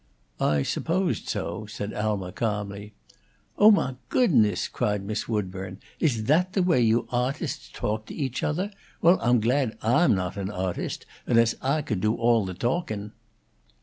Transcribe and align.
"I 0.39 0.63
supposed 0.63 1.29
so," 1.29 1.67
said 1.67 1.93
Alma, 1.93 2.31
calmly. 2.31 2.95
"Oh, 3.55 3.69
mah 3.69 3.93
goodness!" 4.09 4.67
cried 4.67 5.03
Miss 5.03 5.29
Woodburn. 5.29 5.77
"Is 5.99 6.23
that 6.23 6.53
the 6.53 6.63
way 6.63 6.81
you 6.81 7.07
awtusts 7.11 7.69
talk 7.71 8.07
to 8.07 8.15
each 8.15 8.43
othah? 8.43 8.69
Well, 9.03 9.19
Ah'm 9.21 9.39
glad 9.39 9.77
Ah'm 9.83 10.15
not 10.15 10.37
an 10.37 10.47
awtust 10.49 11.05
unless 11.27 11.53
I 11.61 11.83
could 11.83 12.01
do 12.01 12.15
all 12.15 12.45
the 12.45 12.55
talking." 12.55 13.11